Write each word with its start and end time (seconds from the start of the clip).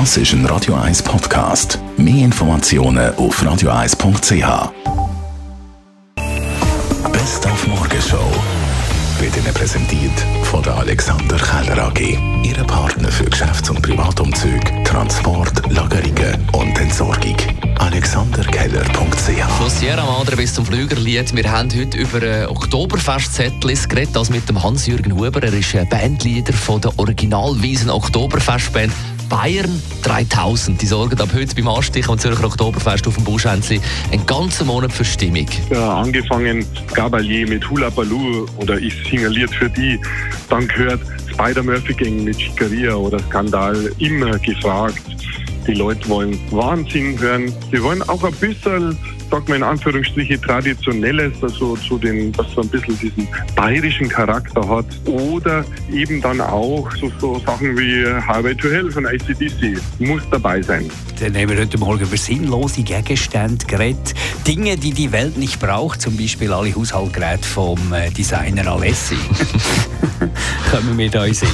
Das 0.00 0.16
ist 0.16 0.32
ein 0.32 0.44
Radio 0.46 0.74
1 0.74 1.04
Podcast. 1.04 1.78
Mehr 1.96 2.24
Informationen 2.24 3.14
auf 3.14 3.40
radio1.ch. 3.40 4.72
Best 7.12 7.46
auf 7.46 7.66
Morgenshow 7.68 8.32
wird 9.20 9.36
Ihnen 9.36 9.54
präsentiert 9.54 10.10
von 10.42 10.64
der 10.64 10.74
Alexander 10.78 11.36
Keller 11.36 11.84
AG. 11.84 12.18
Ihre 12.42 12.64
Partner 12.64 13.08
für 13.08 13.26
Geschäfts- 13.26 13.70
und 13.70 13.82
Privatumzüge, 13.82 14.82
Transport, 14.82 15.62
Lagerungen 15.70 16.44
und 16.54 16.76
Entsorgung. 16.76 17.36
AlexanderKeller.ch 17.78 19.44
Von 19.58 19.70
Sierra 19.70 20.04
Madre 20.04 20.34
bis 20.34 20.54
zum 20.54 20.66
Flügerlied. 20.66 21.36
Wir 21.36 21.48
haben 21.48 21.70
heute 21.72 21.96
über 21.96 22.50
Oktoberfest-Setlist 22.50 23.88
geredet, 23.88 24.16
das 24.16 24.28
mit 24.28 24.48
dem 24.48 24.60
Hans-Jürgen 24.60 25.14
Huber. 25.14 25.40
Er 25.40 25.52
ist 25.52 25.72
Bandleader 25.88 26.52
von 26.52 26.80
der 26.80 26.98
Oktoberfestband. 26.98 28.92
Bayern 29.34 29.82
3000. 30.04 30.80
Die 30.80 30.86
sorgen 30.86 31.20
ab 31.20 31.30
heute 31.34 31.56
beim 31.56 31.66
Anstich 31.66 32.08
am 32.08 32.16
Zürcher 32.16 32.44
Oktoberfest 32.44 33.08
auf 33.08 33.16
dem 33.16 33.24
Buschhänzli 33.24 33.80
einen 34.12 34.24
ganzen 34.26 34.68
Monat 34.68 34.92
für 34.92 35.04
Stimmung. 35.04 35.48
Ja, 35.70 35.96
angefangen 35.96 36.64
Gabalier 36.94 37.48
mit 37.48 37.68
Hula 37.68 37.90
Baloo 37.90 38.46
oder 38.58 38.78
Ich 38.78 39.10
Lied 39.10 39.50
für 39.52 39.68
die. 39.68 40.00
Dann 40.48 40.68
gehört 40.68 41.00
Spider-Murphy-Gang 41.32 42.22
mit 42.22 42.40
Schickeria 42.40 42.94
oder 42.94 43.18
Skandal 43.18 43.90
immer 43.98 44.38
gefragt. 44.38 45.02
Die 45.66 45.74
Leute 45.74 46.08
wollen 46.08 46.38
Wahnsinn 46.52 47.18
hören. 47.18 47.52
Sie 47.72 47.82
wollen 47.82 48.02
auch 48.02 48.22
ein 48.22 48.34
bisschen, 48.34 48.96
sagt 49.34 49.48
man 49.48 49.58
in 49.58 49.64
Anführungsstriche, 49.64 50.40
traditionelles, 50.40 51.32
also 51.42 51.74
zu 51.74 51.98
den, 51.98 52.32
was 52.38 52.46
so 52.52 52.60
ein 52.60 52.68
bisschen 52.68 52.96
diesen 53.00 53.26
bayerischen 53.56 54.08
Charakter 54.08 54.68
hat. 54.68 54.86
Oder 55.06 55.64
eben 55.92 56.20
dann 56.20 56.40
auch 56.40 56.88
so, 56.92 57.10
so 57.18 57.40
Sachen 57.40 57.76
wie 57.76 58.06
Highway 58.06 58.54
to 58.54 58.68
Hell 58.68 58.92
von 58.92 59.06
ACDC. 59.06 59.76
Muss 59.98 60.22
dabei 60.30 60.62
sein. 60.62 60.88
Dann 61.18 61.34
haben 61.34 61.48
wir 61.48 61.58
heute 61.58 61.78
Morgen 61.78 62.04
über 62.04 62.16
sinnlose 62.16 62.84
Gegenstände 62.84 63.66
geredet. 63.66 64.14
Dinge, 64.46 64.76
die 64.76 64.92
die 64.92 65.10
Welt 65.10 65.36
nicht 65.36 65.58
braucht, 65.58 66.00
zum 66.00 66.16
Beispiel 66.16 66.52
alle 66.52 66.72
Haushaltsgeräte 66.72 67.42
vom 67.42 67.92
äh, 67.92 68.10
Designer 68.10 68.68
Alessi. 68.68 69.16
kommen 70.70 70.96
wir 70.96 71.10
da 71.10 71.24
in 71.24 71.34
Sinn. 71.34 71.48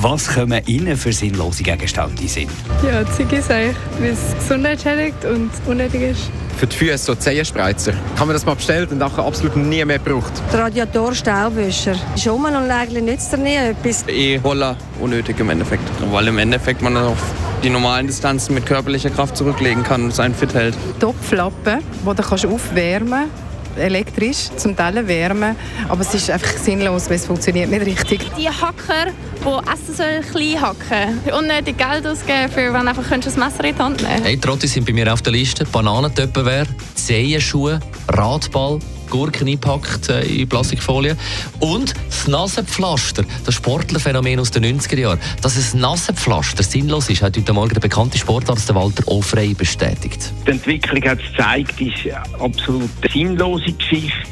Was 0.00 0.26
kommen 0.26 0.62
Ihnen 0.64 0.96
für 0.96 1.12
sinnlose 1.12 1.64
Gegenstände 1.64 2.22
in 2.22 2.28
Sinn? 2.28 2.48
Ja, 2.82 3.04
Ziggis 3.04 3.50
eigentlich, 3.50 3.76
weil 3.98 4.10
es 4.12 4.34
Gesundheit 4.38 4.80
schädigt 4.80 5.22
und 5.26 5.50
unnötig 5.66 6.00
ist. 6.00 6.30
Für 6.60 6.66
die 6.66 6.76
Füße 6.76 6.98
so 6.98 7.14
Zehenspreizer. 7.14 7.92
Kann 8.16 8.26
man 8.26 8.34
das 8.34 8.44
mal 8.44 8.54
bestellt 8.54 8.92
und 8.92 8.98
nachher 8.98 9.24
absolut 9.24 9.56
nie 9.56 9.82
mehr 9.82 9.98
braucht. 9.98 10.30
Der 10.52 10.60
Radiator-Staubwischer. 10.60 11.94
Schon 12.22 12.42
mal 12.42 12.54
und 12.54 12.70
eigentlich 12.70 13.02
nützt 13.02 13.32
er 13.32 13.38
nie 13.38 13.54
etwas. 13.54 14.04
E-Roller 14.06 14.76
unnötig 15.00 15.40
im 15.40 15.48
Endeffekt. 15.48 15.84
Weil 16.12 16.28
im 16.28 16.36
Endeffekt 16.36 16.82
man 16.82 16.98
auf 16.98 17.16
die 17.64 17.70
normalen 17.70 18.06
Distanzen 18.06 18.54
mit 18.54 18.66
körperlicher 18.66 19.08
Kraft 19.08 19.38
zurücklegen 19.38 19.84
kann 19.84 20.04
und 20.04 20.14
sein 20.14 20.34
fit 20.34 20.52
hält. 20.52 20.76
Topflappen, 21.00 21.78
die 21.78 22.14
du 22.14 22.22
kannst 22.22 22.44
aufwärmen 22.44 23.10
kannst 23.30 23.49
elektrisch, 23.80 24.48
zum 24.56 24.76
Teil 24.76 25.06
wärmen, 25.06 25.56
aber 25.88 26.02
es 26.02 26.14
ist 26.14 26.30
einfach 26.30 26.56
sinnlos, 26.56 27.08
weil 27.08 27.16
es 27.16 27.26
funktioniert 27.26 27.70
nicht 27.70 27.84
richtig. 27.86 28.20
Die 28.38 28.48
Hacker, 28.48 29.10
die 29.40 29.72
Essen 29.72 29.94
sollen 29.96 30.22
klein 30.22 30.60
hacken. 30.60 31.20
Unnötig 31.36 31.76
Geld 31.76 32.06
ausgeben, 32.06 32.50
für 32.52 32.72
wenn 32.72 32.82
du 32.82 32.88
einfach 32.88 33.10
ein 33.10 33.20
Messer 33.20 33.64
in 33.64 33.74
die 33.74 33.82
Hand 33.82 34.02
nehmen 34.02 34.24
Hey, 34.24 34.36
Trottis 34.38 34.72
sind 34.72 34.86
bei 34.86 34.92
mir 34.92 35.12
auf 35.12 35.22
der 35.22 35.32
Liste. 35.32 35.64
Bananentöppenwehr, 35.64 36.66
Zehenschuhe, 36.94 37.80
Radball, 38.08 38.78
Gurken 39.10 39.48
eingepackt 39.48 40.08
äh, 40.08 40.22
in 40.22 40.48
Plastikfolie 40.48 41.16
und 41.58 41.94
das 42.08 42.28
Nasenpflaster, 42.28 43.24
das 43.44 43.54
Sportlerphänomen 43.54 44.38
aus 44.40 44.50
den 44.50 44.64
90er 44.64 44.98
Jahren. 44.98 45.20
Dass 45.42 45.56
ein 45.56 45.80
Nasenpflaster 45.80 46.62
sinnlos 46.62 47.10
ist, 47.10 47.22
hat 47.22 47.36
heute 47.36 47.52
Morgen 47.52 47.74
der 47.74 47.80
bekannte 47.80 48.18
Sportarzt 48.18 48.72
Walter 48.74 49.06
Ofrey 49.08 49.54
bestätigt. 49.54 50.32
Die 50.46 50.52
Entwicklung 50.52 51.02
hat 51.02 51.18
gezeigt, 51.18 51.80
ist 51.80 52.14
absolut 52.40 52.90
sinnlose 53.12 53.72
Geschichte. 53.72 54.30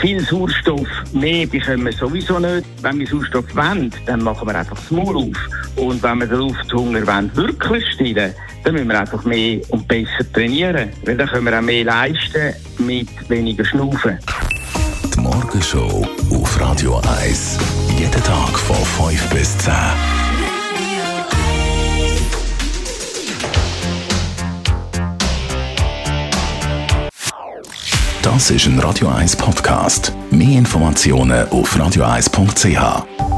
Viel 0.00 0.20
Sauerstoff 0.20 0.88
mehr 1.12 1.46
bekommen 1.46 1.86
wir 1.86 1.92
sowieso 1.92 2.38
nicht. 2.38 2.64
Wenn 2.80 3.00
wir 3.00 3.06
Sauerstoff 3.06 3.44
wollen, 3.54 3.92
dann 4.06 4.22
machen 4.22 4.48
wir 4.48 4.54
einfach 4.54 4.76
das 4.76 4.90
Maul 4.90 5.16
auf. 5.16 5.36
Und 5.76 6.02
wenn 6.02 6.18
wir 6.20 6.26
den 6.26 6.38
Lufthunger 6.38 7.06
wollen, 7.06 7.34
wirklich 7.36 7.84
stillen, 7.94 8.34
dann 8.64 8.74
müssen 8.74 8.88
wir 8.88 9.00
einfach 9.00 9.24
mehr 9.24 9.60
und 9.70 9.86
besser 9.88 10.30
trainieren. 10.32 10.90
Weil 11.04 11.16
dann 11.16 11.28
können 11.28 11.46
wir 11.46 11.58
auch 11.58 11.62
mehr 11.62 11.84
leisten 11.84 12.54
mit 12.78 13.08
weniger 13.28 13.64
Schnaufen. 13.64 14.18
Die 15.14 15.20
Morgenshow 15.20 16.06
auf 16.30 16.60
Radio 16.60 17.00
1. 17.22 17.58
Jeden 17.98 18.22
Tag 18.22 18.58
von 18.58 18.76
5 19.08 19.28
bis 19.30 19.58
10. 19.58 19.72
Das 28.22 28.50
ist 28.50 28.66
ein 28.66 28.78
Radio 28.78 29.08
1 29.08 29.36
Podcast. 29.36 30.12
Mehr 30.30 30.58
Informationen 30.58 31.48
auf 31.48 31.74
radio1.ch. 31.76 33.29